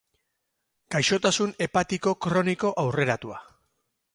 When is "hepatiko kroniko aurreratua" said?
1.65-3.39